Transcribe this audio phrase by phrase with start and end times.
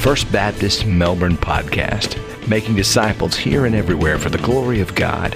[0.00, 2.16] First Baptist Melbourne podcast,
[2.48, 5.34] making disciples here and everywhere for the glory of God.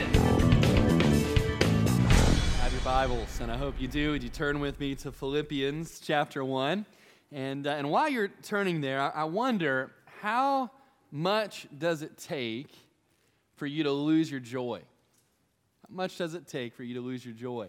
[2.62, 4.14] Have your Bibles, and I hope you do.
[4.14, 6.86] You turn with me to Philippians chapter 1?
[7.30, 9.92] And, uh, and while you're turning there, I, I wonder
[10.22, 10.70] how
[11.12, 12.70] much does it take
[13.56, 14.80] for you to lose your joy?
[15.86, 17.68] How much does it take for you to lose your joy?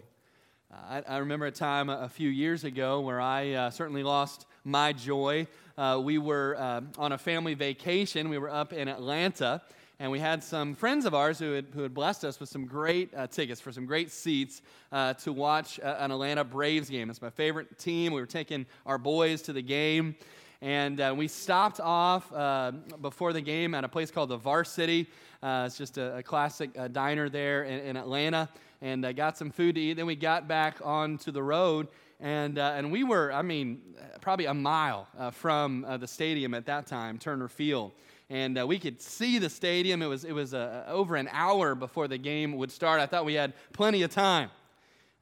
[0.72, 4.02] Uh, I, I, remember a time a, a, few years ago where I uh, certainly
[4.02, 5.46] lost my joy.
[5.78, 8.30] Uh, we were uh, on a family vacation.
[8.30, 9.60] We were up in Atlanta,
[9.98, 12.64] and we had some friends of ours who had, who had blessed us with some
[12.64, 17.10] great uh, tickets for some great seats uh, to watch an Atlanta Braves game.
[17.10, 18.14] It's my favorite team.
[18.14, 20.16] We were taking our boys to the game.
[20.62, 22.72] And uh, we stopped off uh,
[23.02, 25.06] before the game at a place called the Varsity.
[25.42, 28.48] Uh, it's just a, a classic diner there in, in Atlanta
[28.80, 29.94] and uh, got some food to eat.
[29.94, 31.88] Then we got back onto the road,
[32.20, 33.80] and, uh, and we were, I mean,
[34.20, 37.92] probably a mile uh, from uh, the stadium at that time, Turner Field.
[38.28, 40.02] And uh, we could see the stadium.
[40.02, 43.00] It was, it was uh, over an hour before the game would start.
[43.00, 44.50] I thought we had plenty of time.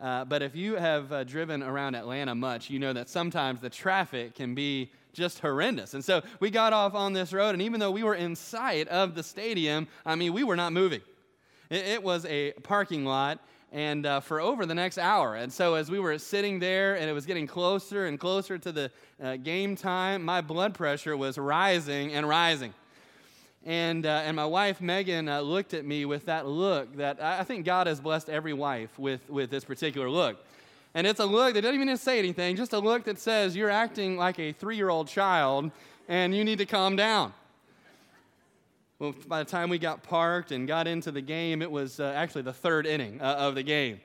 [0.01, 4.55] but if you have driven around Atlanta much, you know that sometimes the traffic can
[4.55, 5.95] be just horrendous.
[5.95, 8.89] And so we got off on this road, and even though we were in sight
[8.89, 11.03] of the stadium, I mean, we were not moving.
[11.71, 13.41] It was a parking lot
[13.75, 15.35] and uh, for over the next hour.
[15.35, 18.71] And so, as we were sitting there and it was getting closer and closer to
[18.71, 18.91] the
[19.23, 22.73] uh, game time, my blood pressure was rising and rising.
[23.67, 27.43] And, uh, and my wife, Megan, uh, looked at me with that look that I
[27.43, 30.37] think God has blessed every wife with, with this particular look.
[30.95, 33.71] And it's a look that doesn't even say anything, just a look that says, You're
[33.71, 35.73] acting like a three year old child
[36.09, 37.33] and you need to calm down.
[38.99, 42.13] Well, by the time we got parked and got into the game, it was uh,
[42.17, 44.01] actually the third inning uh, of the game.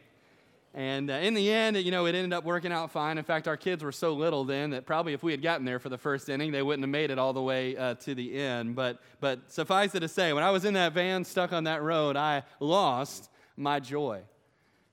[0.73, 3.17] And uh, in the end, you know, it ended up working out fine.
[3.17, 5.79] In fact, our kids were so little then that probably if we had gotten there
[5.79, 8.39] for the first inning, they wouldn't have made it all the way uh, to the
[8.39, 8.75] end.
[8.75, 11.81] But, but suffice it to say, when I was in that van stuck on that
[11.83, 14.21] road, I lost my joy.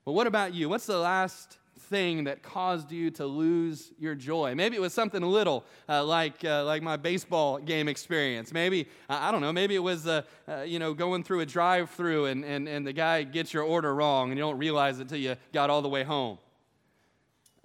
[0.05, 0.69] Well, what about you?
[0.69, 1.57] What's the last
[1.89, 4.53] thing that caused you to lose your joy.
[4.55, 8.53] Maybe it was something little, uh, like, uh, like my baseball game experience.
[8.53, 11.89] Maybe, I don't know, maybe it was, uh, uh, you know, going through a drive
[11.91, 15.03] through and, and, and the guy gets your order wrong and you don't realize it
[15.03, 16.37] until you got all the way home.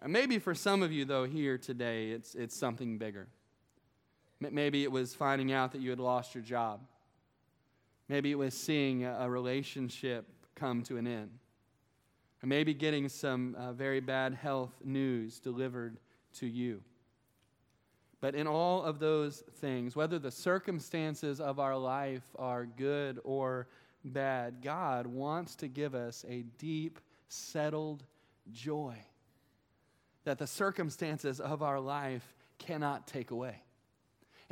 [0.07, 3.29] Maybe for some of you, though, here today, it's, it's something bigger.
[4.41, 6.81] Maybe it was finding out that you had lost your job.
[8.09, 11.31] Maybe it was seeing a relationship come to an end
[12.43, 15.99] or maybe getting some uh, very bad health news delivered
[16.35, 16.83] to you.
[18.21, 23.69] But in all of those things, whether the circumstances of our life are good or
[24.05, 28.05] bad, God wants to give us a deep, settled
[28.53, 28.97] joy
[30.25, 33.63] that the circumstances of our life cannot take away.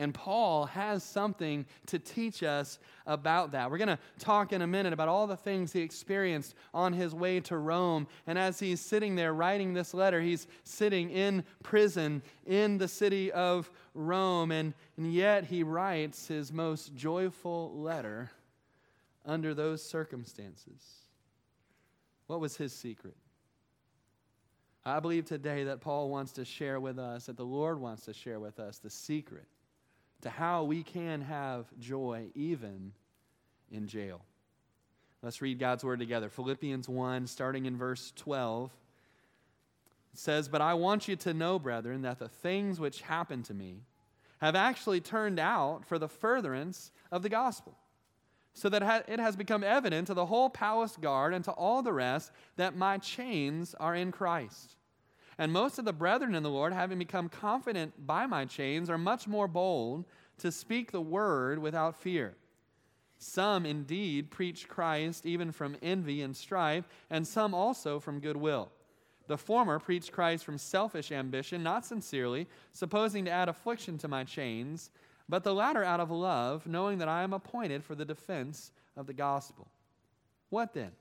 [0.00, 3.70] And Paul has something to teach us about that.
[3.70, 7.14] We're going to talk in a minute about all the things he experienced on his
[7.14, 8.06] way to Rome.
[8.26, 13.30] And as he's sitting there writing this letter, he's sitting in prison in the city
[13.32, 14.52] of Rome.
[14.52, 18.30] And, and yet he writes his most joyful letter
[19.26, 20.80] under those circumstances.
[22.26, 23.18] What was his secret?
[24.82, 28.14] I believe today that Paul wants to share with us, that the Lord wants to
[28.14, 29.44] share with us the secret
[30.22, 32.92] to how we can have joy even
[33.70, 34.22] in jail.
[35.22, 36.28] Let's read God's word together.
[36.28, 38.70] Philippians 1, starting in verse 12.
[40.14, 43.82] Says, But I want you to know, brethren, that the things which happened to me
[44.40, 47.76] have actually turned out for the furtherance of the gospel,
[48.54, 51.92] so that it has become evident to the whole palace guard and to all the
[51.92, 54.76] rest that my chains are in Christ.
[55.40, 58.98] And most of the brethren in the Lord, having become confident by my chains, are
[58.98, 60.04] much more bold
[60.36, 62.34] to speak the word without fear.
[63.16, 68.70] Some indeed preach Christ even from envy and strife, and some also from goodwill.
[69.28, 74.24] The former preach Christ from selfish ambition, not sincerely, supposing to add affliction to my
[74.24, 74.90] chains,
[75.26, 79.06] but the latter out of love, knowing that I am appointed for the defense of
[79.06, 79.68] the gospel.
[80.50, 80.92] What then?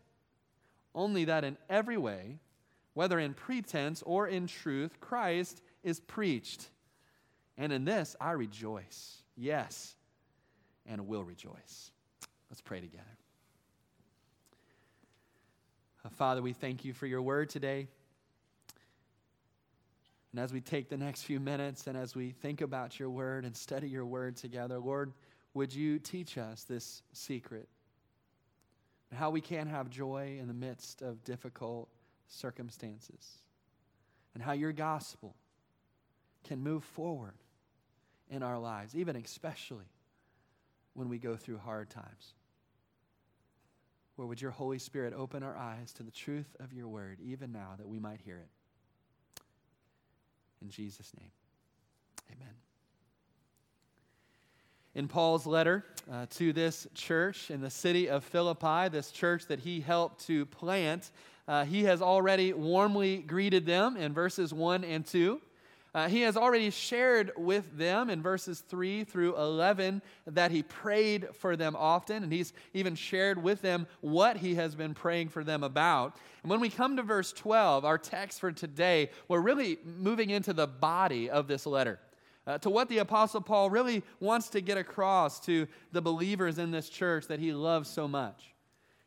[0.96, 2.38] Only that in every way,
[3.00, 6.70] whether in pretense or in truth, Christ is preached.
[7.58, 9.24] And in this I rejoice.
[9.38, 9.96] Yes,
[10.86, 11.92] and will rejoice.
[12.50, 13.06] Let's pray together.
[16.04, 17.88] Uh, Father, we thank you for your word today.
[20.34, 23.46] And as we take the next few minutes and as we think about your word
[23.46, 25.14] and study your word together, Lord,
[25.54, 27.70] would you teach us this secret?
[29.14, 31.88] How we can have joy in the midst of difficult
[32.30, 33.40] circumstances,
[34.34, 35.36] and how your gospel
[36.44, 37.34] can move forward
[38.30, 39.90] in our lives, even especially
[40.94, 42.34] when we go through hard times.
[44.16, 47.52] Where would your Holy Spirit open our eyes to the truth of your word, even
[47.52, 49.42] now, that we might hear it?
[50.62, 51.32] In Jesus' name,
[52.30, 52.54] amen.
[54.94, 59.60] In Paul's letter uh, to this church in the city of Philippi, this church that
[59.60, 61.12] he helped to plant,
[61.50, 65.42] uh, he has already warmly greeted them in verses 1 and 2.
[65.96, 71.28] Uh, he has already shared with them in verses 3 through 11 that he prayed
[71.34, 75.44] for them often, and he's even shared with them what he has been praying for
[75.44, 76.18] them about.
[76.44, 80.54] And when we come to verse 12, our text for today, we're really moving into
[80.54, 82.00] the body of this letter.
[82.46, 86.70] Uh, to what the Apostle Paul really wants to get across to the believers in
[86.70, 88.54] this church that he loves so much.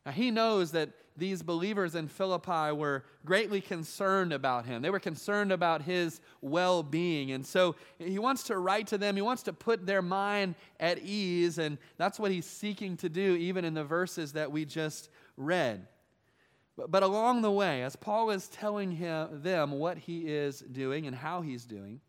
[0.05, 4.82] Now, he knows that these believers in Philippi were greatly concerned about him.
[4.82, 7.32] They were concerned about his well being.
[7.32, 10.99] And so he wants to write to them, he wants to put their mind at
[10.99, 11.59] ease.
[11.59, 15.87] And that's what he's seeking to do, even in the verses that we just read.
[16.76, 21.06] But, but along the way, as Paul is telling him, them what he is doing
[21.06, 22.00] and how he's doing,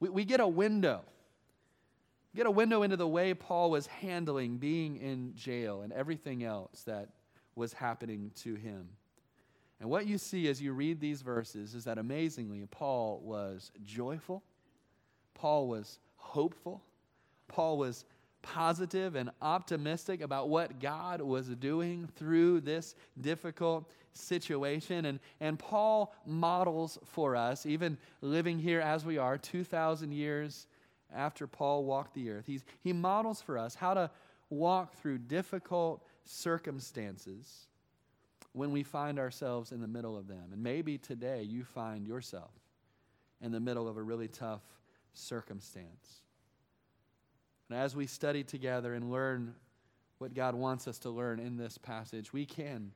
[0.00, 1.02] we, we get a window.
[2.34, 6.82] Get a window into the way Paul was handling being in jail and everything else
[6.82, 7.08] that
[7.56, 8.88] was happening to him.
[9.80, 14.42] And what you see as you read these verses is that amazingly, Paul was joyful,
[15.34, 16.82] Paul was hopeful,
[17.48, 18.04] Paul was
[18.42, 25.06] positive and optimistic about what God was doing through this difficult situation.
[25.06, 30.68] And, and Paul models for us, even living here as we are, 2,000 years
[31.14, 34.10] after Paul walked the earth, he's, he models for us how to
[34.48, 37.66] walk through difficult circumstances
[38.52, 40.50] when we find ourselves in the middle of them.
[40.52, 42.52] And maybe today you find yourself
[43.40, 44.62] in the middle of a really tough
[45.12, 46.22] circumstance.
[47.68, 49.54] And as we study together and learn
[50.18, 52.92] what God wants us to learn in this passage, we can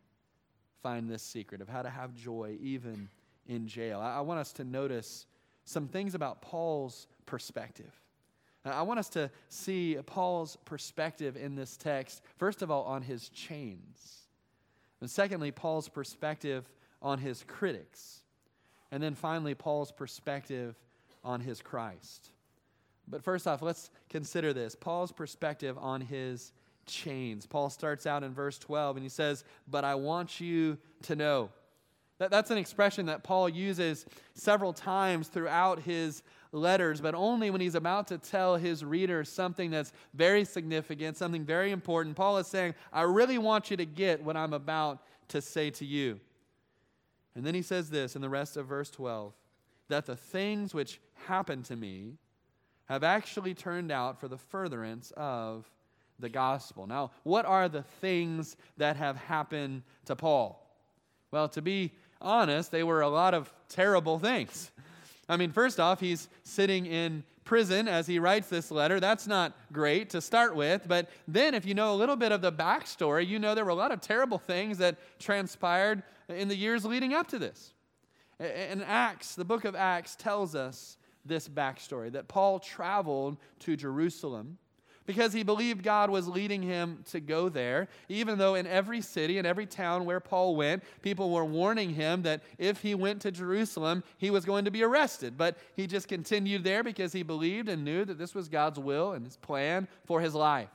[0.83, 3.09] find this secret of how to have joy even
[3.47, 4.01] in jail.
[4.01, 5.27] I, I want us to notice
[5.65, 7.93] some things about Paul's perspective.
[8.65, 13.03] Uh, I want us to see Paul's perspective in this text, first of all, on
[13.03, 14.27] his chains.
[15.01, 16.69] And secondly, Paul's perspective
[17.01, 18.21] on his critics.
[18.93, 20.75] And then finally, Paul's perspective
[21.25, 22.31] on his Christ.
[23.09, 26.53] But first off, let's consider this Paul's perspective on his
[26.87, 27.47] chains.
[27.47, 31.51] Paul starts out in verse 12 and he says, But I want you to know.
[32.21, 36.23] That, that's an expression that Paul uses several times throughout his
[36.53, 41.47] letters, but only when he's about to tell his readers something that's very significant, something
[41.47, 42.17] very important.
[42.17, 45.87] Paul is saying, I really want you to get what I'm about to say to
[45.87, 46.21] you.
[47.35, 49.33] And then he says this in the rest of verse 12
[49.89, 52.13] that the things which happened to me
[52.85, 55.69] have actually turned out for the furtherance of
[56.19, 56.87] the gospel.
[56.87, 60.61] Now, what are the things that have happened to Paul?
[61.31, 64.71] Well, to be honest, they were a lot of terrible things.
[65.29, 69.01] I mean, first off, he's sitting in prison as he writes this letter.
[69.01, 70.87] That's not great to start with.
[70.87, 73.71] But then, if you know a little bit of the backstory, you know there were
[73.71, 77.73] a lot of terrible things that transpired in the years leading up to this.
[78.39, 84.59] In Acts, the book of Acts tells us this backstory that Paul traveled to Jerusalem
[85.07, 89.39] because he believed God was leading him to go there, even though in every city
[89.39, 93.33] and every town where Paul went, people were warning him that if he went to
[93.33, 95.37] Jerusalem, he was going to be arrested.
[95.37, 99.13] But he just continued there because he believed and knew that this was God's will
[99.13, 100.71] and his plan for his life.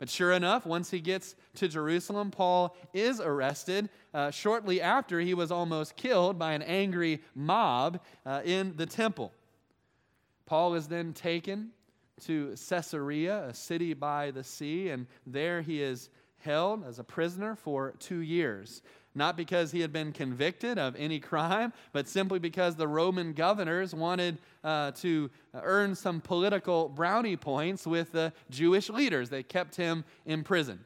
[0.00, 3.90] But sure enough, once he gets to Jerusalem, Paul is arrested.
[4.14, 9.30] Uh, shortly after, he was almost killed by an angry mob uh, in the temple.
[10.46, 11.72] Paul is then taken
[12.20, 17.54] to Caesarea, a city by the sea, and there he is held as a prisoner
[17.54, 18.82] for two years.
[19.14, 23.92] Not because he had been convicted of any crime, but simply because the Roman governors
[23.92, 29.28] wanted uh, to earn some political brownie points with the Jewish leaders.
[29.28, 30.84] They kept him in prison.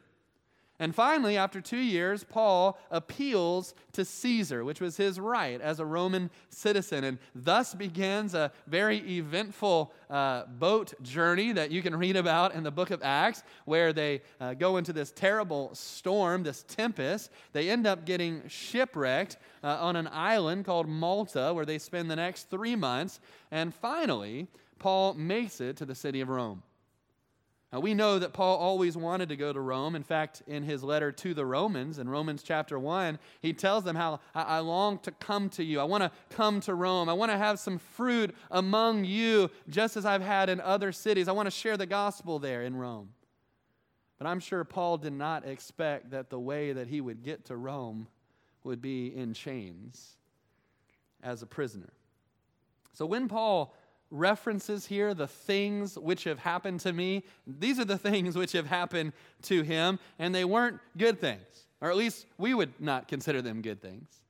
[0.77, 5.85] And finally, after two years, Paul appeals to Caesar, which was his right as a
[5.85, 7.05] Roman citizen.
[7.05, 12.63] And thus begins a very eventful uh, boat journey that you can read about in
[12.63, 17.31] the book of Acts, where they uh, go into this terrible storm, this tempest.
[17.53, 22.17] They end up getting shipwrecked uh, on an island called Malta, where they spend the
[22.17, 23.21] next three months.
[23.49, 26.63] And finally, Paul makes it to the city of Rome.
[27.75, 29.97] Now, we know that Paul always wanted to go to Rome.
[29.97, 33.97] In fact, in his letter to the Romans, in Romans chapter 1, he tells them
[33.97, 35.81] how I, I long to come to you.
[35.81, 37.09] I want to come to Rome.
[37.09, 41.27] I want to have some fruit among you, just as I've had in other cities.
[41.27, 43.09] I want to share the gospel there in Rome.
[44.19, 47.57] But I'm sure Paul did not expect that the way that he would get to
[47.57, 48.07] Rome
[48.63, 50.15] would be in chains
[51.21, 51.91] as a prisoner.
[52.93, 53.75] So when Paul
[54.17, 58.67] references here the things which have happened to me, these are the things which have
[58.67, 63.41] happened to him, and they weren't good things, or at least we would not consider
[63.41, 64.24] them good things.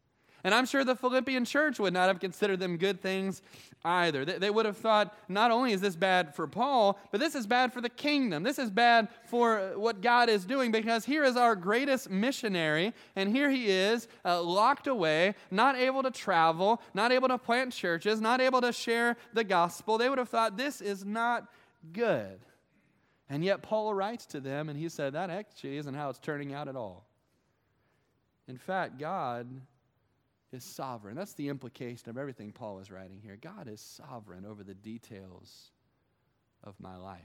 [0.46, 3.42] And I'm sure the Philippian church would not have considered them good things
[3.84, 4.24] either.
[4.24, 7.74] They, would have thought, not only is this bad for Paul, but this is bad
[7.74, 8.44] for the kingdom.
[8.44, 13.36] This is bad for what God is doing because here is our greatest missionary, and
[13.36, 18.22] here he is, uh, locked away, not able to travel, not able to plant churches,
[18.22, 19.98] not able to share the gospel.
[19.98, 21.48] They would have thought, this is not
[21.92, 22.40] good.
[23.32, 26.54] And yet, Paul writes to them, and he said, that actually isn't how it's turning
[26.54, 27.08] out at all.
[28.48, 29.48] In fact, God
[30.56, 31.16] is sovereign.
[31.16, 33.38] That's the implication of everything Paul is writing here.
[33.40, 35.72] God is sovereign over the details
[36.64, 37.22] of my life.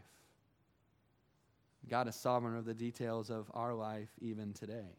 [1.89, 4.97] God is sovereign over the details of our life even today.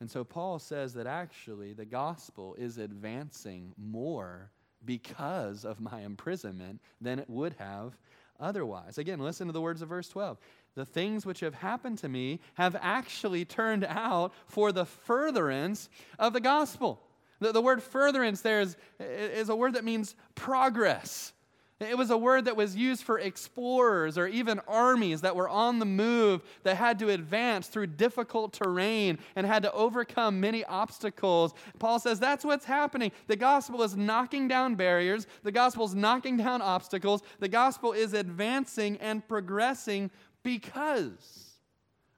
[0.00, 4.50] And so Paul says that actually the gospel is advancing more
[4.84, 7.96] because of my imprisonment than it would have
[8.38, 8.98] otherwise.
[8.98, 10.38] Again, listen to the words of verse 12
[10.74, 16.32] the things which have happened to me have actually turned out for the furtherance of
[16.32, 17.02] the gospel.
[17.40, 21.32] The, the word furtherance there is, is a word that means progress.
[21.80, 25.78] It was a word that was used for explorers or even armies that were on
[25.78, 31.54] the move that had to advance through difficult terrain and had to overcome many obstacles.
[31.78, 33.12] Paul says that's what's happening.
[33.28, 38.12] The gospel is knocking down barriers, the gospel is knocking down obstacles, the gospel is
[38.12, 40.10] advancing and progressing
[40.42, 41.54] because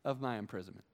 [0.04, 0.84] of my imprisonment.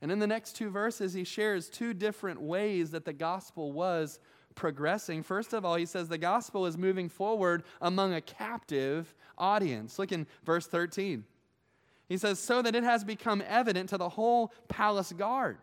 [0.00, 4.18] And in the next two verses, he shares two different ways that the gospel was
[4.54, 5.22] progressing.
[5.22, 9.98] First of all, he says the gospel is moving forward among a captive audience.
[9.98, 11.24] Look in verse 13.
[12.08, 15.58] He says, So that it has become evident to the whole palace guard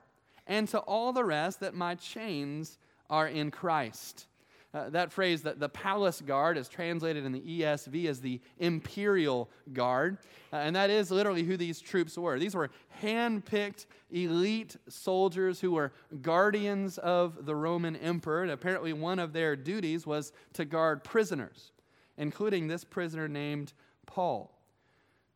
[0.47, 2.77] and to all the rest that my chains
[3.09, 4.25] are in Christ.
[4.71, 9.49] Uh, that phrase, that the palace guard, is translated in the ESV as the imperial
[9.73, 10.19] guard.
[10.53, 12.37] Uh, and that is literally who these troops were.
[12.37, 18.43] These were hand picked elite soldiers who were guardians of the Roman emperor.
[18.43, 21.71] And apparently, one of their duties was to guard prisoners,
[22.17, 23.73] including this prisoner named
[24.05, 24.55] Paul.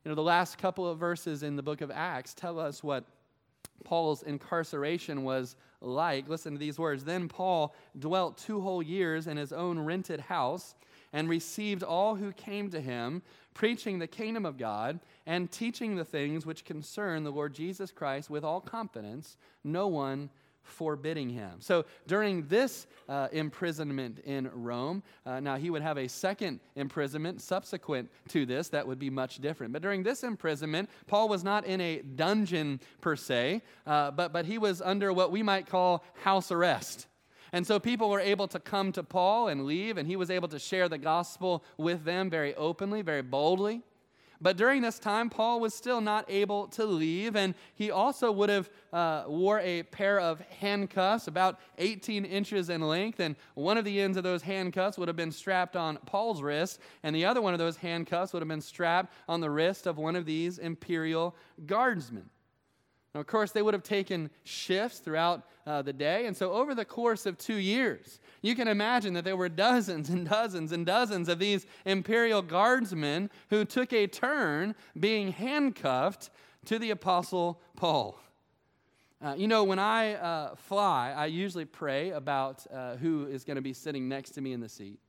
[0.06, 3.06] You know, the last couple of verses in the book of Acts tell us what
[3.84, 6.28] Paul's incarceration was like.
[6.30, 7.04] Listen to these words.
[7.04, 10.76] Then Paul dwelt two whole years in his own rented house
[11.12, 13.22] and received all who came to him,
[13.54, 18.30] preaching the kingdom of God and teaching the things which concern the Lord Jesus Christ
[18.30, 20.30] with all confidence, no one
[20.64, 21.58] forbidding him.
[21.60, 27.42] So during this uh, imprisonment in Rome, uh, now he would have a second imprisonment
[27.42, 29.74] subsequent to this that would be much different.
[29.74, 34.46] But during this imprisonment, Paul was not in a dungeon per se, uh, but, but
[34.46, 37.08] he was under what we might call house arrest.
[37.52, 40.48] And so people were able to come to Paul and leave, and he was able
[40.48, 43.84] to share the gospel with them very openly, very boldly.
[44.44, 48.50] But during this time, Paul was still not able to leave, and he also would
[48.50, 53.86] have uh, wore a pair of handcuffs about 18 inches in length, and one of
[53.86, 57.42] the ends of those handcuffs would have been strapped on Paul's wrist, and the other
[57.42, 60.58] one of those handcuffs would have been strapped on the wrist of one of these
[60.58, 62.30] imperial guardsmen.
[63.14, 66.74] Now, of course, they would have taken shifts throughout uh, the day, and so over
[66.74, 70.86] the course of two years, you can imagine that there were dozens and dozens and
[70.86, 76.32] dozens of these imperial guardsmen who took a turn being handcuffed
[76.66, 78.20] to the Apostle Paul.
[79.24, 83.56] Uh, you know, when I uh, fly, I usually pray about uh, who is going
[83.56, 85.00] to be sitting next to me in the seat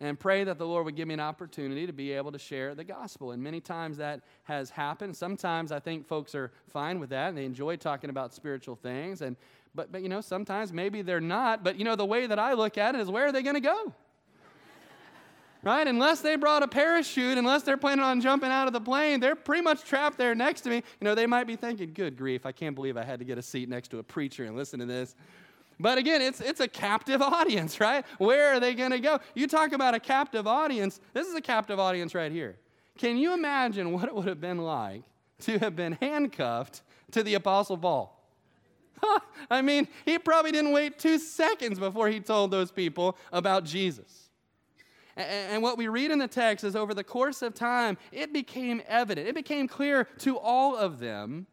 [0.00, 2.74] and pray that the Lord would give me an opportunity to be able to share
[2.74, 3.32] the gospel.
[3.32, 5.14] And many times that has happened.
[5.14, 9.20] Sometimes I think folks are fine with that and they enjoy talking about spiritual things.
[9.20, 9.36] And
[9.74, 11.62] but but you know, sometimes maybe they're not.
[11.62, 13.54] But you know, the way that I look at it is where are they going
[13.54, 13.92] to go?
[15.62, 15.86] right?
[15.86, 19.36] Unless they brought a parachute, unless they're planning on jumping out of the plane, they're
[19.36, 20.76] pretty much trapped there next to me.
[20.76, 23.36] You know, they might be thinking, good grief, I can't believe I had to get
[23.36, 25.14] a seat next to a preacher and listen to this.
[25.80, 28.04] But again, it's, it's a captive audience, right?
[28.18, 29.18] Where are they going to go?
[29.34, 31.00] You talk about a captive audience.
[31.14, 32.56] This is a captive audience right here.
[32.98, 35.02] Can you imagine what it would have been like
[35.40, 36.82] to have been handcuffed
[37.12, 38.14] to the Apostle Paul?
[39.50, 44.28] I mean, he probably didn't wait two seconds before he told those people about Jesus.
[45.16, 48.82] And what we read in the text is over the course of time, it became
[48.86, 51.46] evident, it became clear to all of them,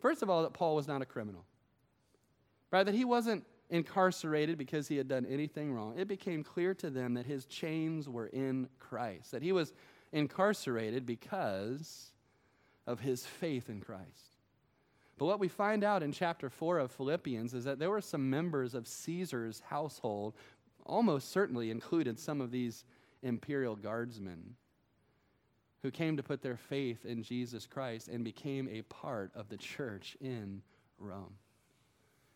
[0.00, 1.44] first of all, that Paul was not a criminal,
[2.70, 2.84] right?
[2.84, 5.94] That he wasn't incarcerated because he had done anything wrong.
[5.96, 9.72] It became clear to them that his chains were in Christ, that he was
[10.12, 12.10] incarcerated because
[12.86, 14.36] of his faith in Christ.
[15.18, 18.28] But what we find out in chapter 4 of Philippians is that there were some
[18.28, 20.34] members of Caesar's household,
[20.84, 22.84] almost certainly included some of these
[23.22, 24.56] imperial guardsmen,
[25.82, 29.56] who came to put their faith in Jesus Christ and became a part of the
[29.56, 30.62] church in
[30.98, 31.34] Rome.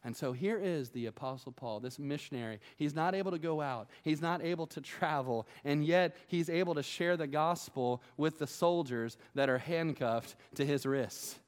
[0.05, 2.61] And so here is the Apostle Paul, this missionary.
[2.77, 6.75] He's not able to go out, he's not able to travel, and yet he's able
[6.75, 11.39] to share the gospel with the soldiers that are handcuffed to his wrists.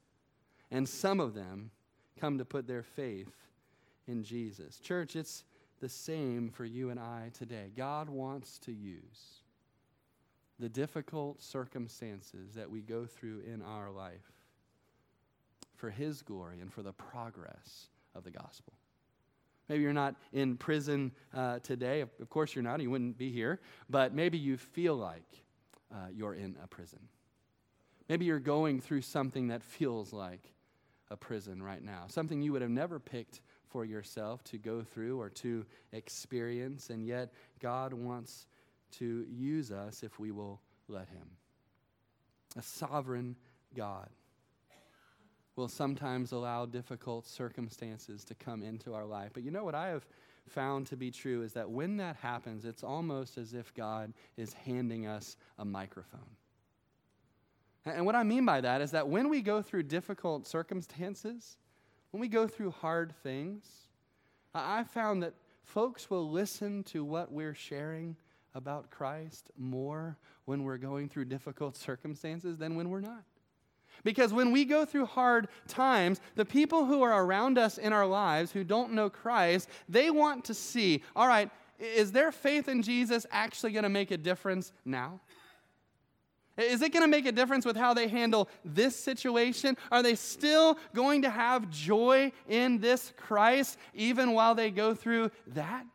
[0.71, 1.69] And some of them
[2.19, 3.31] come to put their faith
[4.07, 4.79] in Jesus.
[4.79, 5.43] Church, it's
[5.79, 7.71] the same for you and I today.
[7.75, 9.43] God wants to use
[10.59, 14.31] the difficult circumstances that we go through in our life
[15.75, 18.73] for His glory and for the progress of the gospel.
[19.69, 22.01] Maybe you're not in prison uh, today.
[22.01, 22.81] Of, course, you're not.
[22.81, 23.59] You wouldn't be here.
[23.89, 25.25] But maybe you feel like
[25.93, 26.99] uh, you're in a prison.
[28.07, 30.53] Maybe you're going through something that feels like
[31.09, 35.19] a prison right now, something you would have never picked for yourself to go through
[35.19, 37.31] or to experience, and yet
[37.61, 38.47] God wants
[38.91, 41.27] to use us if we will let Him.
[42.57, 43.35] A sovereign
[43.75, 44.09] God
[45.57, 49.31] will sometimes allow difficult circumstances to come into our life.
[49.33, 50.05] But you know what I have
[50.47, 54.53] found to be true is that when that happens, it's almost as if God is
[54.53, 56.37] handing us a microphone.
[57.85, 61.57] And what I mean by that is that when we go through difficult circumstances,
[62.11, 63.65] when we go through hard things,
[64.53, 65.33] I found that
[65.63, 68.15] folks will listen to what we're sharing
[68.55, 73.23] about Christ more when we're going through difficult circumstances than when we're not.
[74.03, 78.05] Because when we go through hard times, the people who are around us in our
[78.05, 81.49] lives who don't know Christ, they want to see, all right,
[81.79, 85.19] is their faith in Jesus actually going to make a difference now?
[86.57, 89.77] Is it going to make a difference with how they handle this situation?
[89.91, 95.29] Are they still going to have joy in this Christ even while they go through
[95.47, 95.85] that?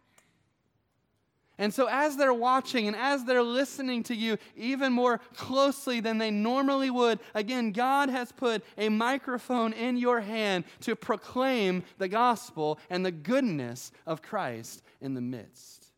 [1.58, 6.18] And so, as they're watching and as they're listening to you even more closely than
[6.18, 12.08] they normally would, again, God has put a microphone in your hand to proclaim the
[12.08, 15.92] gospel and the goodness of Christ in the midst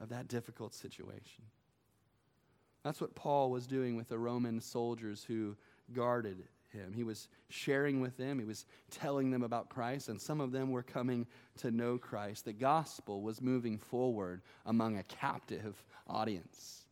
[0.00, 1.44] of that difficult situation.
[2.82, 5.56] That's what Paul was doing with the Roman soldiers who
[5.92, 6.92] guarded him.
[6.92, 10.70] He was sharing with them, he was telling them about Christ, and some of them
[10.70, 11.26] were coming
[11.58, 12.44] to know Christ.
[12.44, 16.86] The gospel was moving forward among a captive audience.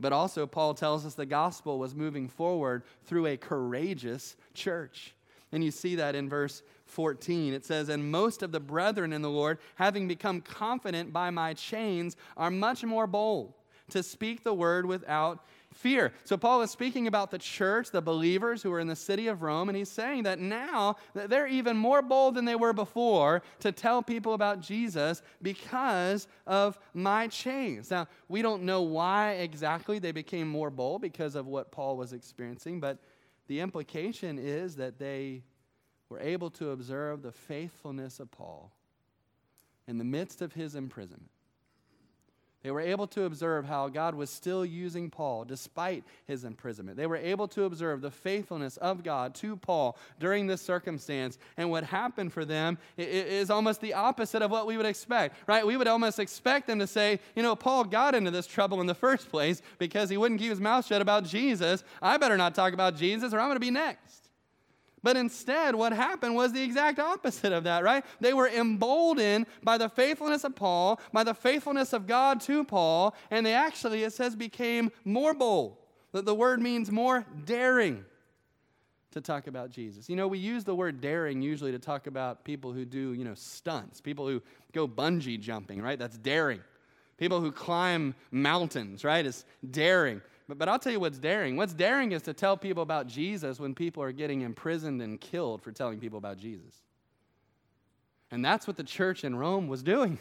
[0.00, 5.14] But also, Paul tells us the gospel was moving forward through a courageous church.
[5.50, 7.54] And you see that in verse 14.
[7.54, 11.54] It says, And most of the brethren in the Lord, having become confident by my
[11.54, 13.54] chains, are much more bold
[13.90, 15.44] to speak the word without
[15.78, 16.12] fear.
[16.24, 19.42] So, Paul is speaking about the church, the believers who are in the city of
[19.42, 23.70] Rome, and he's saying that now they're even more bold than they were before to
[23.72, 27.90] tell people about Jesus because of my chains.
[27.90, 32.12] Now, we don't know why exactly they became more bold because of what Paul was
[32.12, 32.98] experiencing, but
[33.46, 35.44] the implication is that they
[36.08, 38.72] were able to observe the faithfulness of Paul
[39.86, 41.30] in the midst of his imprisonment.
[42.62, 46.96] They were able to observe how God was still using Paul despite his imprisonment.
[46.96, 51.38] They were able to observe the faithfulness of God to Paul during this circumstance.
[51.56, 55.64] And what happened for them is almost the opposite of what we would expect, right?
[55.64, 58.88] We would almost expect them to say, you know, Paul got into this trouble in
[58.88, 61.84] the first place because he wouldn't keep his mouth shut about Jesus.
[62.02, 64.27] I better not talk about Jesus or I'm going to be next.
[65.02, 68.04] But instead, what happened was the exact opposite of that, right?
[68.20, 73.14] They were emboldened by the faithfulness of Paul, by the faithfulness of God to Paul,
[73.30, 75.76] and they actually, it says, became more bold.
[76.12, 78.04] That the word means more daring
[79.12, 80.08] to talk about Jesus.
[80.08, 83.24] You know, we use the word daring usually to talk about people who do, you
[83.24, 85.98] know, stunts, people who go bungee jumping, right?
[85.98, 86.60] That's daring.
[87.16, 89.24] People who climb mountains, right?
[89.24, 90.22] Is daring.
[90.48, 91.56] But, but I'll tell you what's daring.
[91.56, 95.62] What's daring is to tell people about Jesus when people are getting imprisoned and killed
[95.62, 96.74] for telling people about Jesus.
[98.30, 100.18] And that's what the church in Rome was doing.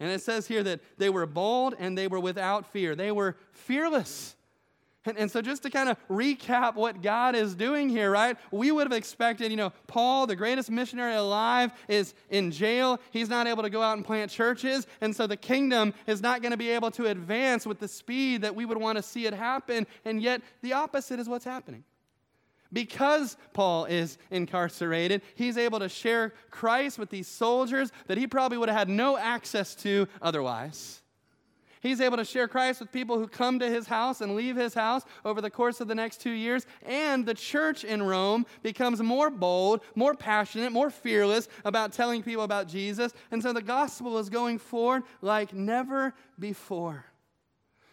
[0.00, 2.94] And it says here that they were bold and they were without fear.
[2.94, 4.34] They were fearless.
[5.04, 8.36] And, and, so, just to kind of recap what God is doing here, right?
[8.52, 13.00] We would have expected, you know, Paul, the greatest missionary alive, is in jail.
[13.10, 14.86] He's not able to go out and plant churches.
[15.00, 18.42] And so, the kingdom is not going to be able to advance with the speed
[18.42, 19.88] that we would want to see it happen.
[20.04, 21.82] And yet, the opposite is what's happening.
[22.72, 28.56] Because Paul is incarcerated, he's able to share Christ with these soldiers that he probably
[28.56, 31.01] would have had no access to otherwise.
[31.82, 34.72] He's able to share Christ with people who come to his house and leave his
[34.72, 36.64] house over the course of the next two years.
[36.86, 42.44] And the church in Rome becomes more bold, more passionate, more fearless about telling people
[42.44, 43.12] about Jesus.
[43.32, 47.04] And so the gospel is going forward like never before.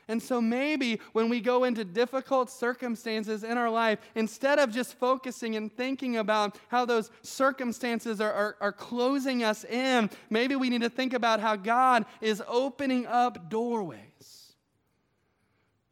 [0.10, 4.96] And so maybe when we go into difficult circumstances in our life, instead of just
[4.96, 10.72] focusing and thinking about how those circumstances are, are, are, closing us in, maybe we
[10.72, 14.56] need to think about how God is opening up doorways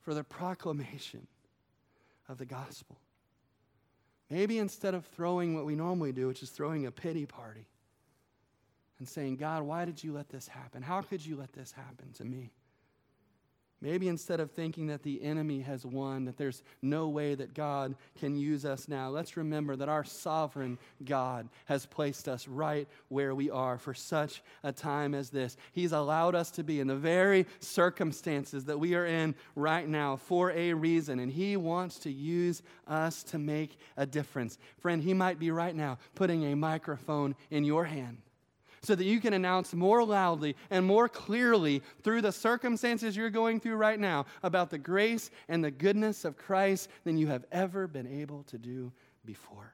[0.02, 1.28] for the proclamation
[2.28, 2.98] of the gospel.
[4.32, 7.68] Maybe instead of throwing what we normally do, which is throwing a pity party
[8.98, 10.82] and saying, God, why did you let this happen?
[10.82, 12.52] How could you let this happen to me?
[13.80, 17.96] Maybe instead of thinking that the enemy has won, that there's no way that God
[18.20, 23.36] can use us now, let's remember that our sovereign God has placed us right where
[23.36, 25.58] we are for such a time as this.
[25.74, 30.16] He's allowed us to be in the very circumstances that we are in right now
[30.16, 34.58] for a reason, and He wants to use us to make a difference.
[34.80, 38.18] Friend, He might be right now putting a microphone in your hand
[38.88, 43.60] so that you can announce more loudly and more clearly through the circumstances you're going
[43.60, 47.86] through right now about the grace and the goodness of Christ than you have ever
[47.86, 48.94] been able to do
[49.26, 49.74] before.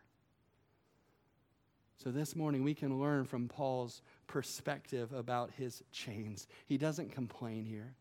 [1.98, 6.48] So this morning we can learn from Paul's perspective about his chains.
[6.66, 7.94] He doesn't complain here.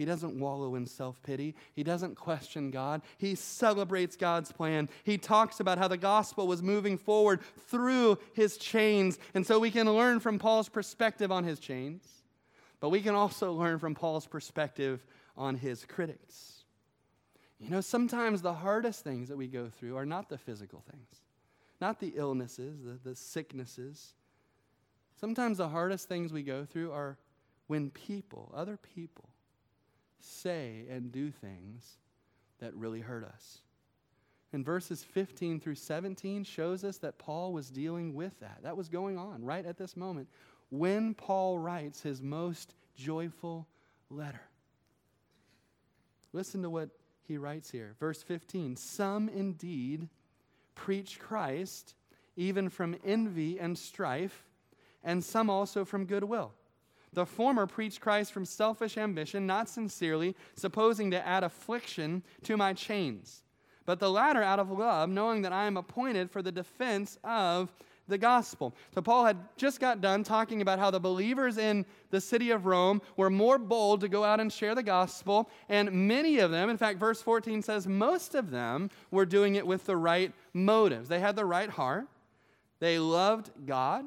[0.00, 1.54] He doesn't wallow in self pity.
[1.74, 3.02] He doesn't question God.
[3.18, 4.88] He celebrates God's plan.
[5.04, 9.18] He talks about how the gospel was moving forward through his chains.
[9.34, 12.02] And so we can learn from Paul's perspective on his chains,
[12.80, 15.04] but we can also learn from Paul's perspective
[15.36, 16.64] on his critics.
[17.58, 21.14] You know, sometimes the hardest things that we go through are not the physical things,
[21.78, 24.14] not the illnesses, the, the sicknesses.
[25.20, 27.18] Sometimes the hardest things we go through are
[27.66, 29.29] when people, other people,
[30.24, 31.98] say and do things
[32.60, 33.58] that really hurt us.
[34.52, 38.58] And verses 15 through 17 shows us that Paul was dealing with that.
[38.62, 40.28] That was going on right at this moment
[40.70, 43.66] when Paul writes his most joyful
[44.08, 44.42] letter.
[46.32, 46.90] Listen to what
[47.26, 47.94] he writes here.
[48.00, 50.08] Verse 15 Some indeed
[50.74, 51.94] preach Christ
[52.36, 54.44] even from envy and strife,
[55.04, 56.52] and some also from goodwill.
[57.12, 62.72] The former preached Christ from selfish ambition, not sincerely, supposing to add affliction to my
[62.72, 63.42] chains.
[63.84, 67.72] But the latter out of love, knowing that I am appointed for the defense of
[68.06, 68.74] the gospel.
[68.94, 72.66] So, Paul had just got done talking about how the believers in the city of
[72.66, 75.48] Rome were more bold to go out and share the gospel.
[75.68, 79.66] And many of them, in fact, verse 14 says, most of them were doing it
[79.66, 81.08] with the right motives.
[81.08, 82.06] They had the right heart,
[82.80, 84.04] they loved God,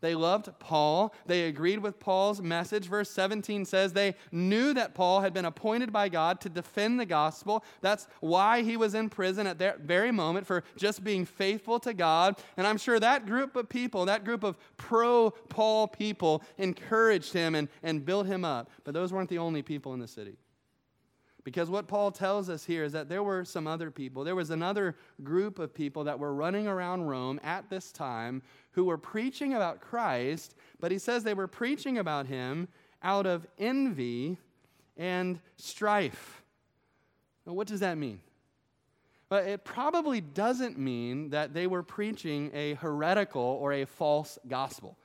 [0.00, 1.12] they loved Paul.
[1.26, 2.86] They agreed with Paul's message.
[2.86, 7.06] Verse 17 says they knew that Paul had been appointed by God to defend the
[7.06, 7.64] gospel.
[7.80, 11.92] That's why he was in prison at that very moment for just being faithful to
[11.92, 12.36] God.
[12.56, 17.54] And I'm sure that group of people, that group of pro Paul people, encouraged him
[17.54, 18.70] and, and built him up.
[18.84, 20.36] But those weren't the only people in the city.
[21.44, 24.24] Because what Paul tells us here is that there were some other people.
[24.24, 28.84] There was another group of people that were running around Rome at this time who
[28.84, 32.68] were preaching about Christ, but he says they were preaching about him
[33.02, 34.36] out of envy
[34.96, 36.42] and strife.
[37.46, 38.20] Now, what does that mean?
[39.30, 44.96] Well, it probably doesn't mean that they were preaching a heretical or a false gospel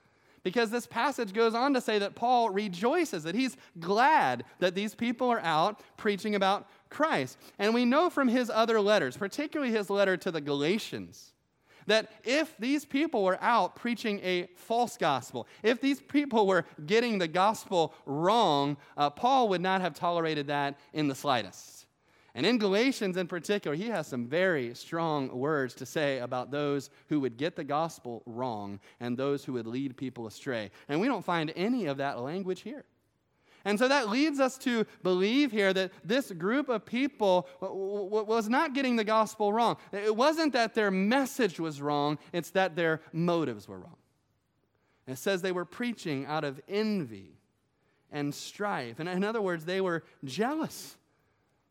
[0.43, 4.93] because this passage goes on to say that Paul rejoices, that he's glad that these
[4.93, 7.37] people are out preaching about Christ.
[7.57, 11.33] And we know from his other letters, particularly his letter to the Galatians,
[11.87, 17.17] that if these people were out preaching a false gospel, if these people were getting
[17.17, 21.82] the gospel wrong, uh, Paul would not have tolerated that in the slightest.
[22.35, 26.89] And in Galatians in particular, he has some very strong words to say about those
[27.07, 30.71] who would get the gospel wrong and those who would lead people astray.
[30.89, 32.85] And we don't find any of that language here.
[33.65, 38.73] And so that leads us to believe here that this group of people was not
[38.73, 39.77] getting the gospel wrong.
[39.93, 43.95] It wasn't that their message was wrong, it's that their motives were wrong.
[45.07, 47.37] It says they were preaching out of envy
[48.11, 48.99] and strife.
[48.99, 50.97] And in other words, they were jealous.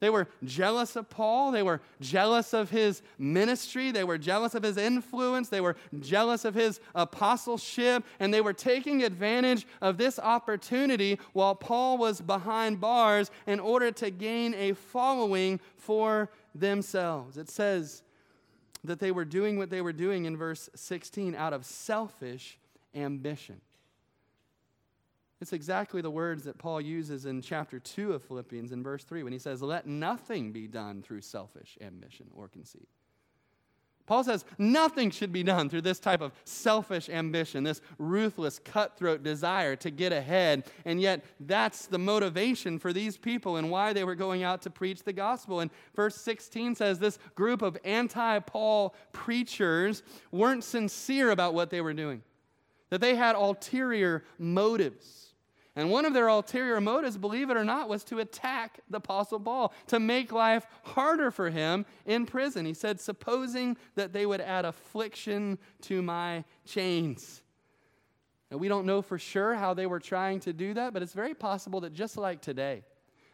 [0.03, 1.53] They were jealous of Paul.
[1.53, 3.93] They were jealous of his ministry.
[3.93, 5.49] They were jealous of his influence.
[5.49, 8.03] They were jealous of his apostleship.
[8.19, 13.93] And they were taking advantage of this opportunity while Paul was behind bars in order
[13.93, 17.39] to gain a following for themselves.
[17.39, 18.03] It says
[18.83, 22.59] that they were doing what they were doing in verse 16 out of selfish
[22.93, 23.61] ambition.
[25.43, 29.25] It's exactly the words that Paul uses in chapter 2 of Philippians in verse 3
[29.25, 32.89] when he says, Let nothing be done through selfish ambition or conceit.
[34.07, 39.25] Paul says nothing should be done through this type of selfish ambition, this ruthless, cutthroat
[39.25, 40.71] desire to get ahead.
[40.85, 44.71] And yet, that's the motivation for these people and why they were going out to
[44.71, 45.59] preach the gospel.
[45.59, 51.81] And verse 16 says this group of anti Paul preachers weren't sincere about what they
[51.81, 52.23] were doing,
[52.91, 55.32] that they had ulterior motives.
[55.75, 59.41] And one of their ulterior motives, believe it or not, was to attack the Apostle
[59.41, 62.67] Paul, to make life harder for him in prison.
[62.67, 67.43] He said, supposing that they would add affliction to my chains.
[68.51, 71.15] And we don't know for sure how they were trying to do that, but it's
[71.15, 72.85] very possible that just like today,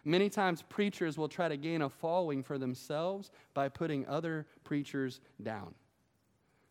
[0.04, 5.20] many times preachers will try to gain a following for themselves by putting other preachers
[5.42, 5.74] down.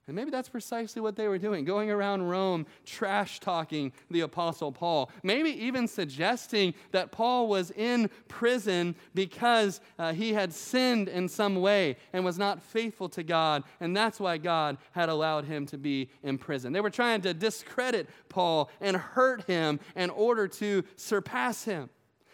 [0.07, 4.71] And maybe that's precisely what they were doing, going around Rome, trash talking the Apostle
[4.71, 5.11] Paul.
[5.21, 11.57] Maybe even suggesting that Paul was in prison because uh, he had sinned in some
[11.57, 15.77] way and was not faithful to God, and that's why God had allowed him to
[15.77, 16.71] be in prison.
[16.71, 21.89] They were trying to discredit Paul and hurt him in order to surpass him.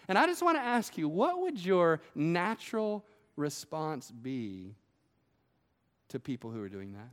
[0.07, 3.03] And I just want to ask you what would your natural
[3.35, 4.75] response be
[6.09, 7.09] to people who are doing that?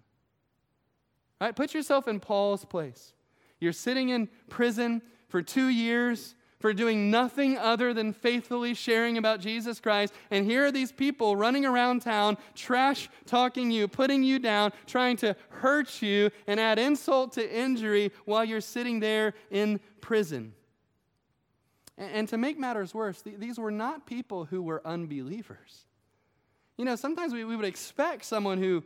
[1.40, 1.56] Right?
[1.56, 3.14] Put yourself in Paul's place.
[3.60, 9.40] You're sitting in prison for two years for doing nothing other than faithfully sharing about
[9.40, 10.12] Jesus Christ.
[10.30, 15.16] And here are these people running around town, trash talking you, putting you down, trying
[15.18, 20.52] to hurt you and add insult to injury while you're sitting there in prison.
[21.96, 25.84] And, to make matters worse, these were not people who were unbelievers.
[26.78, 28.82] You know, sometimes we, we would expect someone who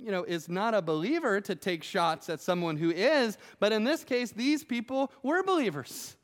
[0.00, 3.84] you know, is not a believer to take shots at someone who is, but in
[3.84, 6.16] this case, these people were believers.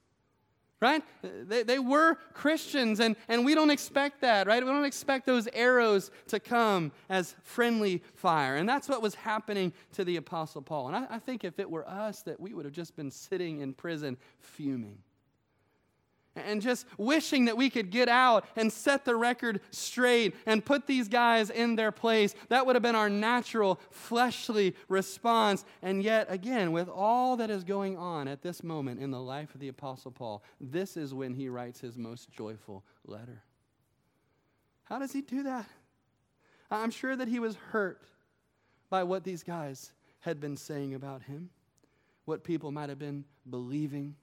[0.80, 1.02] Right?
[1.22, 4.62] They, they were Christians, and, and we don't expect that, right?
[4.62, 8.56] We don't expect those arrows to come as friendly fire.
[8.56, 10.88] And that's what was happening to the Apostle Paul.
[10.88, 13.60] And I, I think if it were us, that we would have just been sitting
[13.60, 14.98] in prison fuming
[16.36, 20.86] and just wishing that we could get out and set the record straight and put
[20.86, 22.34] these guys in their place.
[22.48, 25.64] That would have been our natural, fleshly response.
[25.82, 29.54] And yet, again, with all that is going on at this moment in the life
[29.54, 33.42] of the Apostle Paul, this is when he writes his most joyful letter.
[34.84, 35.66] How does he do that?
[36.70, 38.02] I'm sure that he was hurt
[38.90, 41.50] by what these guys had been saying about him,
[42.24, 44.16] what people might have been believing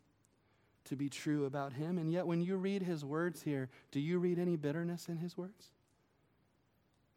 [0.86, 1.98] to be true about him.
[1.98, 5.38] And yet, when you read his words here, do you read any bitterness in his
[5.38, 5.72] words?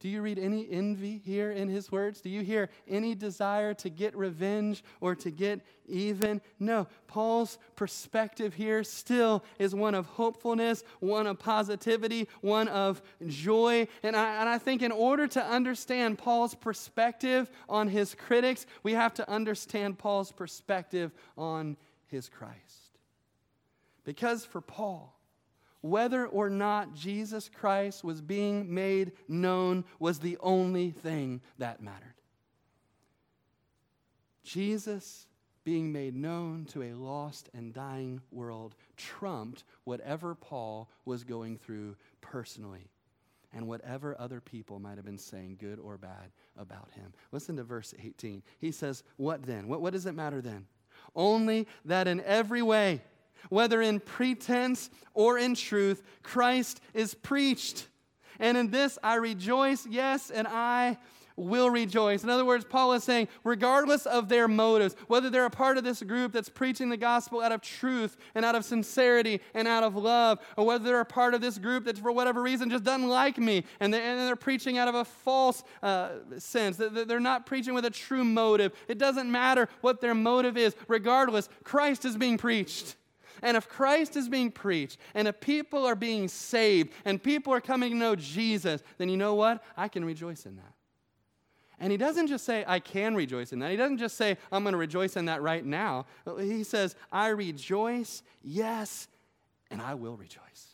[0.05, 2.21] Do you read any envy here in his words?
[2.21, 6.43] Do you hear any desire to get revenge or to get even?
[6.59, 6.89] No.
[7.07, 13.89] Paul's perspective here still is one of hopefulness, one of positivity, one of joy.
[14.03, 18.93] And I, and I think in order to understand Paul's perspective on his critics, we
[18.93, 22.84] have to understand Paul's perspective on his Christ.
[24.05, 25.19] Because for Paul,
[25.81, 32.15] whether or not Jesus Christ was being made known was the only thing that mattered.
[34.43, 35.27] Jesus
[35.65, 41.97] being made known to a lost and dying world trumped whatever Paul was going through
[42.21, 42.91] personally
[43.55, 47.13] and whatever other people might have been saying, good or bad, about him.
[47.33, 48.43] Listen to verse 18.
[48.59, 49.69] He says, What then?
[49.69, 50.67] What, what does it matter then?
[51.15, 53.03] Only that in every way,
[53.49, 57.89] whether in pretense or in truth, Christ is preached.
[58.39, 60.99] And in this I rejoice, yes, and I
[61.37, 62.23] will rejoice.
[62.23, 65.85] In other words, Paul is saying, regardless of their motives, whether they're a part of
[65.85, 69.83] this group that's preaching the gospel out of truth and out of sincerity and out
[69.83, 72.85] of love, or whether they're a part of this group that for whatever reason just
[72.85, 77.73] doesn't like me and they're, preaching out of a false uh, sense, they're not preaching
[77.73, 78.73] with a true motive.
[78.89, 80.75] It doesn't matter what their motive is.
[80.89, 82.97] Regardless, Christ is being preached.
[83.43, 87.61] And if Christ is being preached, and if people are being saved, and people are
[87.61, 89.63] coming to know Jesus, then you know what?
[89.77, 90.73] I can rejoice in that.
[91.81, 93.71] And he doesn't just say, I can rejoice in that.
[93.71, 96.07] He doesn't just say, I'm going to rejoice in that right now.
[96.39, 99.09] He says, I rejoice, yes,
[99.71, 100.74] and I will rejoice.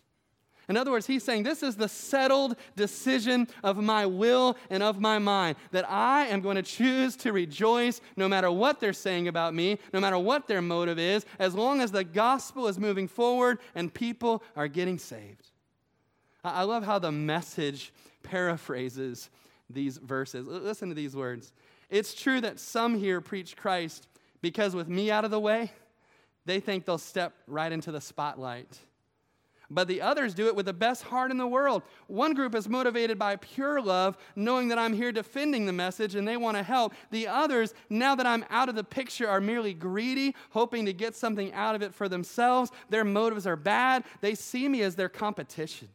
[0.71, 5.01] In other words, he's saying, This is the settled decision of my will and of
[5.01, 9.27] my mind that I am going to choose to rejoice no matter what they're saying
[9.27, 13.09] about me, no matter what their motive is, as long as the gospel is moving
[13.09, 15.51] forward and people are getting saved.
[16.45, 19.29] I love how the message paraphrases
[19.69, 20.47] these verses.
[20.47, 21.53] Listen to these words.
[21.91, 24.07] It's true that some here preach Christ
[24.41, 25.73] because with me out of the way,
[26.47, 28.79] they think they'll step right into the spotlight
[29.71, 31.83] but the others do it with the best heart in the world.
[32.09, 36.27] One group is motivated by pure love, knowing that I'm here defending the message and
[36.27, 36.93] they want to help.
[37.11, 41.15] The others, now that I'm out of the picture, are merely greedy, hoping to get
[41.15, 42.73] something out of it for themselves.
[42.89, 44.05] Their motives are bad.
[44.21, 45.89] They see me as their competition.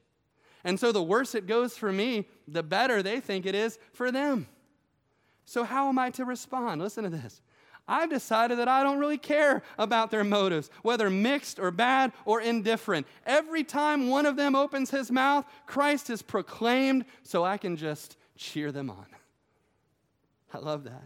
[0.63, 4.11] And so the worse it goes for me, the better they think it is for
[4.11, 4.47] them.
[5.45, 6.81] So, how am I to respond?
[6.81, 7.39] Listen to this.
[7.87, 12.41] I've decided that I don't really care about their motives, whether mixed or bad or
[12.41, 13.05] indifferent.
[13.25, 18.17] Every time one of them opens his mouth, Christ is proclaimed, so I can just
[18.35, 19.05] cheer them on.
[20.53, 21.03] I love that.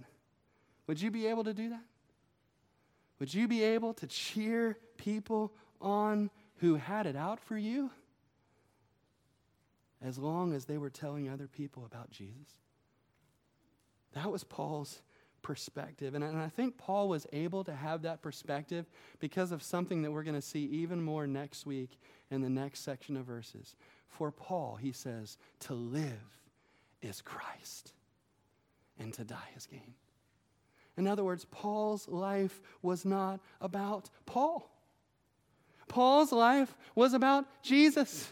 [0.87, 1.83] Would you be able to do that?
[3.19, 7.91] Would you be able to cheer people on who had it out for you
[10.01, 12.55] as long as they were telling other people about Jesus?
[14.13, 15.01] That was Paul's
[15.49, 16.13] perspective.
[16.13, 18.85] And, I think Paul was able to have that perspective
[19.19, 21.97] because of something that we're going to see even more next week
[22.29, 23.75] in the next section of verses.
[24.07, 26.37] For Paul, he says, to live
[27.01, 27.93] is Christ,
[28.99, 29.95] and to die is gain.
[30.97, 34.69] In other words, Paul's life was not about Paul.
[35.87, 38.31] Paul's life was about Jesus.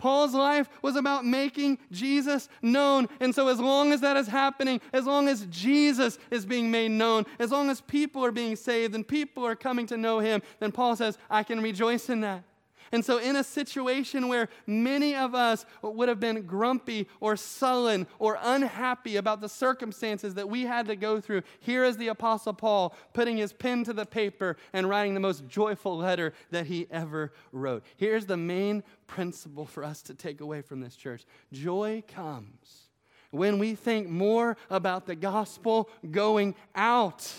[0.00, 3.06] Paul's life was about making Jesus known.
[3.20, 6.90] And so, as long as that is happening, as long as Jesus is being made
[6.90, 10.40] known, as long as people are being saved and people are coming to know him,
[10.58, 12.44] then Paul says, I can rejoice in that.
[12.92, 18.06] And so, in a situation where many of us would have been grumpy or sullen
[18.18, 22.52] or unhappy about the circumstances that we had to go through, here is the Apostle
[22.52, 26.86] Paul putting his pen to the paper and writing the most joyful letter that he
[26.90, 27.84] ever wrote.
[27.96, 32.88] Here's the main principle for us to take away from this church joy comes
[33.30, 37.32] when we think more about the gospel going out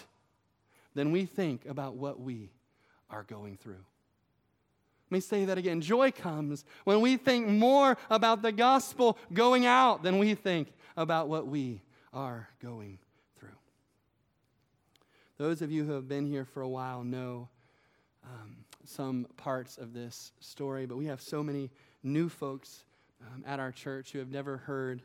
[0.94, 2.52] than we think about what we
[3.10, 3.84] are going through.
[5.12, 5.82] Let me say that again.
[5.82, 11.28] Joy comes when we think more about the gospel going out than we think about
[11.28, 11.82] what we
[12.14, 12.98] are going
[13.38, 13.50] through.
[15.38, 17.50] Those of you who have been here for a while know
[18.24, 21.70] um, some parts of this story, but we have so many
[22.04, 22.86] new folks
[23.22, 25.02] um, at our church who have never heard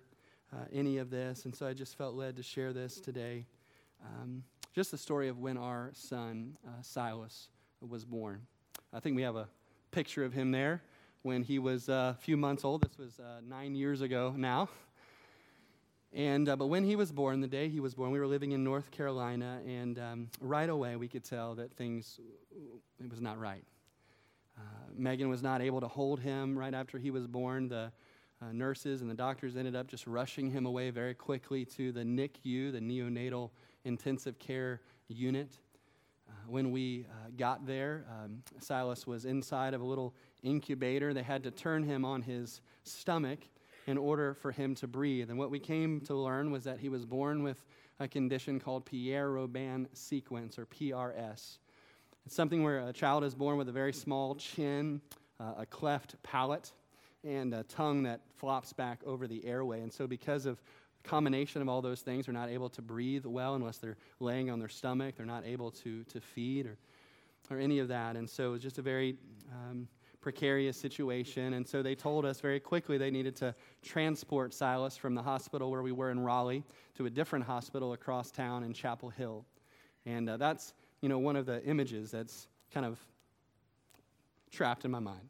[0.53, 3.45] uh, any of this, and so I just felt led to share this today.
[4.05, 7.49] Um, just the story of when our son, uh, Silas,
[7.81, 8.43] was born.
[8.93, 9.49] I think we have a
[9.97, 10.83] picture of him there
[11.23, 12.83] when he was uh, a few months old.
[12.83, 14.69] This was uh, nine years ago now.
[16.13, 18.53] And, uh, but when he was born, the day he was born, we were living
[18.53, 22.21] in North Carolina, and um, right away we could tell that things,
[23.01, 23.65] it was not right.
[24.59, 24.61] Uh,
[24.95, 27.67] Megan was not able to hold him right after he was born.
[27.67, 27.91] The
[28.43, 32.03] uh, nurses and the doctors ended up just rushing him away very quickly to the
[32.03, 33.49] NICU, the neonatal
[33.87, 35.57] intensive care unit.
[36.29, 41.15] Uh, when we uh, got there, um, Silas was inside of a little incubator.
[41.15, 43.41] They had to turn him on his stomach
[43.87, 45.31] in order for him to breathe.
[45.31, 47.65] And what we came to learn was that he was born with
[48.01, 51.59] a condition called Pierre Robin sequence, or PRS.
[52.27, 55.01] It's something where a child is born with a very small chin,
[55.41, 56.73] uh, a cleft palate,
[57.25, 59.81] and a tongue that flops back over the airway.
[59.81, 60.61] And so, because of
[61.07, 64.59] combination of all those things, They're not able to breathe well unless they're laying on
[64.59, 65.17] their stomach.
[65.17, 66.77] They're not able to, to feed or,
[67.51, 68.17] or any of that.
[68.17, 69.17] And so it was just a very
[69.53, 69.89] um,
[70.21, 71.55] precarious situation.
[71.55, 75.71] And so they told us very quickly they needed to transport Silas from the hospital
[75.71, 76.65] where we were in Raleigh
[76.97, 79.45] to a different hospital across town in Chapel Hill.
[80.05, 82.99] And uh, that's, you know, one of the images that's kind of
[84.51, 85.29] trapped in my mind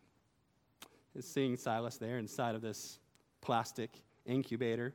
[1.14, 2.98] is seeing Silas there inside of this
[3.40, 3.90] plastic
[4.24, 4.94] incubator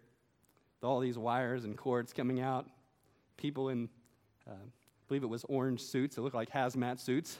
[0.83, 2.67] all these wires and cords coming out.
[3.37, 3.89] People in,
[4.47, 7.37] uh, I believe it was orange suits, it looked like hazmat suits,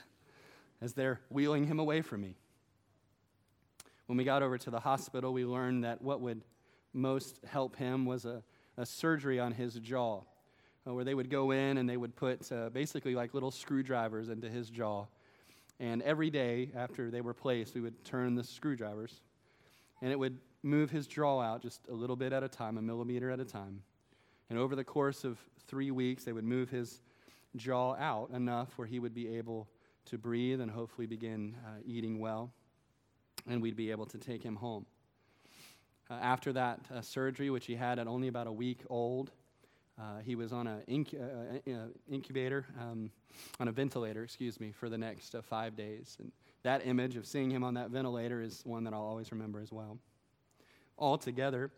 [0.82, 2.36] as they're wheeling him away from me.
[4.08, 6.42] When we got over to the hospital, we learned that what would
[6.94, 8.44] most help him was a,
[8.78, 10.22] a surgery on his jaw,
[10.88, 14.30] uh, where they would go in and they would put uh, basically like little screwdrivers
[14.30, 15.06] into his jaw.
[15.80, 19.22] And every day after they were placed, we would turn the screwdrivers,
[20.02, 22.82] and it would move his jaw out just a little bit at a time, a
[22.82, 23.82] millimeter at a time.
[24.50, 27.02] And over the course of three weeks, they would move his
[27.56, 29.68] jaw out enough where he would be able
[30.06, 32.52] to breathe and hopefully begin uh, eating well.
[33.48, 34.86] and we'd be able to take him home.
[36.10, 39.32] Uh, after that uh, surgery, which he had at only about a week old,
[40.00, 43.12] uh, he was on an uh, uh, incubator, um,
[43.60, 46.18] on a ventilator, excuse me, for the next five days.
[46.20, 46.32] And
[46.64, 49.72] that image of seeing him on that ventilator is one that I'll always remember as
[49.72, 49.98] well.
[50.98, 51.72] Altogether,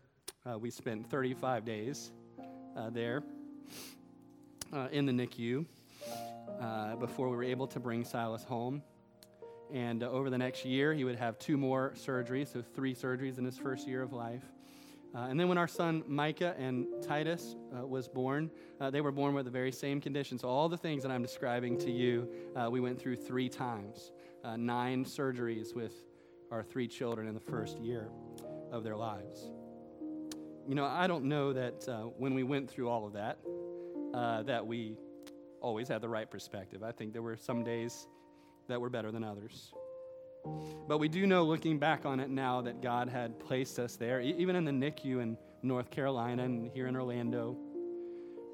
[0.58, 2.10] we spent 35 days
[2.92, 3.22] there
[4.92, 5.64] in the NICU
[6.98, 8.82] before we were able to bring Silas home.
[9.72, 13.38] And uh, over the next year, he would have two more surgeries, so three surgeries
[13.38, 14.42] in his first year of life.
[15.14, 18.50] Uh, and then when our son Micah and Titus uh, was born,
[18.80, 20.38] uh, they were born with the very same condition.
[20.38, 24.10] So all the things that I'm describing to you, uh, we went through three times,
[24.42, 25.92] uh, nine surgeries with
[26.50, 28.08] our three children in the first year
[28.74, 29.50] of their lives.
[30.66, 31.86] You know, I don't know that
[32.18, 33.38] when we went through all of that,
[34.46, 34.96] that we
[35.60, 36.82] always had the right perspective.
[36.82, 38.06] I think there were some days
[38.68, 39.72] that were better than others.
[40.88, 44.20] But we do know, looking back on it now, that God had placed us there,
[44.20, 47.56] even in the NICU in North Carolina and here in Orlando,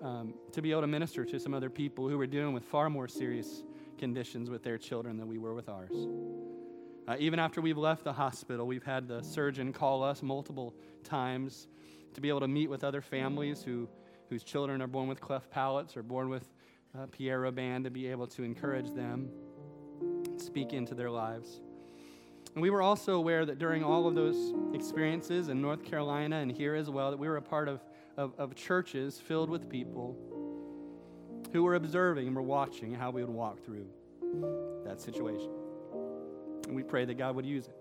[0.02, 2.88] um, to be able to minister to some other people who were dealing with far
[2.88, 3.64] more serious
[3.98, 5.90] conditions with their children than we were with ours.
[7.10, 11.66] Uh, even after we've left the hospital, we've had the surgeon call us multiple times
[12.14, 13.88] to be able to meet with other families who,
[14.28, 16.48] whose children are born with cleft palates or born with
[16.96, 19.28] uh, Pierre Robin to be able to encourage them
[20.36, 21.60] speak into their lives.
[22.54, 26.52] And we were also aware that during all of those experiences in North Carolina and
[26.52, 27.80] here as well, that we were a part of,
[28.16, 30.16] of, of churches filled with people
[31.52, 33.88] who were observing and were watching how we would walk through
[34.84, 35.50] that situation.
[36.70, 37.74] And we pray that God would use it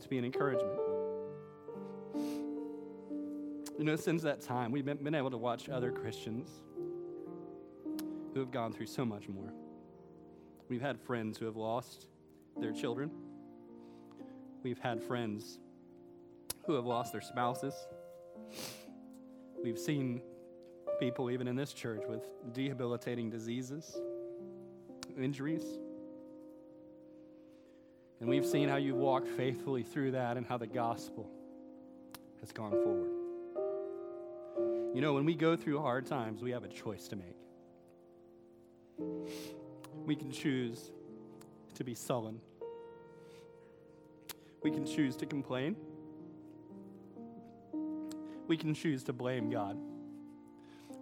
[0.00, 0.80] to be an encouragement.
[3.76, 6.48] You know, since that time, we've been, able to watch other Christians
[8.32, 9.52] who have gone through so much more.
[10.70, 12.06] We've had friends who have lost
[12.58, 13.10] their children.
[14.62, 15.58] We've had friends
[16.64, 17.74] who have lost their spouses.
[19.62, 20.22] We've seen
[20.98, 24.00] people, even in this church, with debilitating diseases,
[25.20, 25.78] injuries.
[28.20, 31.30] And we've seen how you've walked faithfully through that and how the gospel
[32.40, 33.10] has gone forward.
[34.94, 37.36] You know, when we go through hard times, we have a choice to make
[40.08, 40.90] we can choose
[41.74, 42.40] to be sullen.
[44.62, 45.76] We can choose to complain.
[48.48, 49.76] We can choose to blame God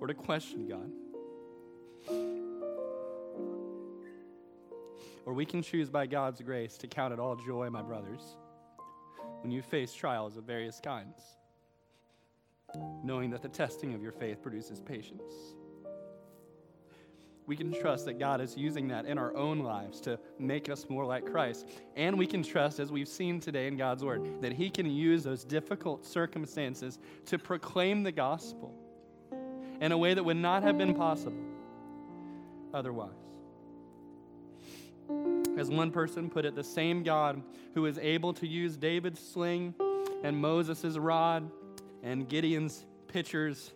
[0.00, 0.90] or to question God.
[5.26, 8.22] Or we can choose by God's grace to count it all joy, my brothers,
[9.42, 11.20] when you face trials of various kinds,
[13.04, 15.56] knowing that the testing of your faith produces patience
[17.46, 20.86] we can trust that God is using that in our own lives to make us
[20.88, 21.68] more like Christ.
[21.94, 25.22] And we can trust, as we've seen today in God's Word, that He can use
[25.22, 28.74] those difficult circumstances to proclaim the gospel
[29.80, 31.44] in a way that would not have been possible
[32.74, 33.25] otherwise.
[35.56, 37.42] As one person put it, the same God
[37.74, 39.74] who is able to use David's sling
[40.22, 41.50] and Moses' rod
[42.02, 43.72] and Gideon's pitchers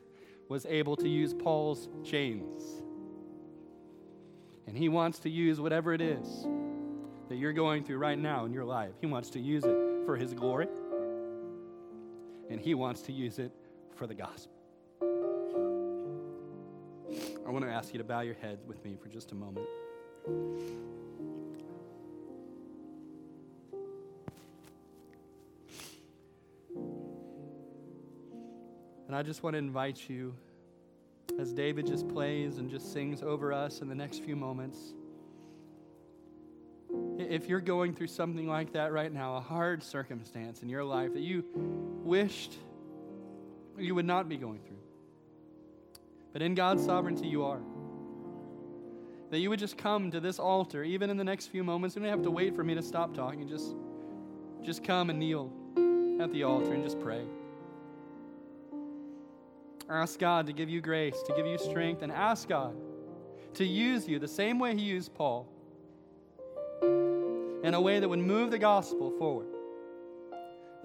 [0.49, 2.83] was able to use Paul's chains
[4.71, 6.47] and He wants to use whatever it is
[7.29, 8.93] that you're going through right now in your life.
[9.01, 9.77] He wants to use it
[10.07, 10.69] for His glory,
[12.49, 13.51] and He wants to use it
[13.97, 14.53] for the gospel.
[17.45, 19.67] I want to ask you to bow your head with me for just a moment.
[29.11, 30.33] And I just want to invite you
[31.41, 34.79] as David just plays and just sings over us in the next few moments.
[37.19, 41.13] If you're going through something like that right now, a hard circumstance in your life
[41.15, 41.45] that you
[42.05, 42.53] wished
[43.77, 44.79] you would not be going through,
[46.33, 47.63] but in God's sovereignty you are.
[49.31, 51.97] That you would just come to this altar, even in the next few moments.
[51.97, 53.49] You don't have to wait for me to stop talking.
[53.49, 53.75] Just,
[54.63, 55.53] just come and kneel
[56.23, 57.25] at the altar and just pray.
[59.91, 62.77] Ask God to give you grace, to give you strength, and ask God
[63.55, 65.49] to use you the same way He used Paul
[66.81, 69.49] in a way that would move the gospel forward,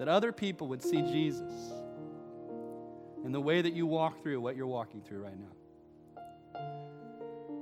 [0.00, 1.52] that other people would see Jesus
[3.24, 6.60] in the way that you walk through what you're walking through right now.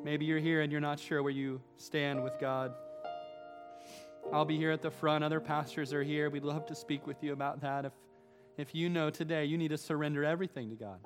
[0.02, 2.72] Maybe you're here and you're not sure where you stand with God.
[4.32, 5.22] I'll be here at the front.
[5.22, 6.30] Other pastors are here.
[6.30, 7.92] We'd love to speak with you about that if,
[8.56, 10.98] if you know today you need to surrender everything to God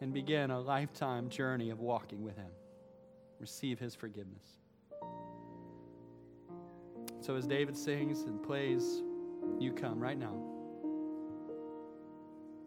[0.00, 2.50] and begin a lifetime journey of walking with Him.
[3.40, 4.58] Receive His forgiveness.
[7.20, 9.02] So as David sings and plays,
[9.58, 10.34] you come right now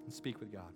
[0.06, 0.74] and speak with God.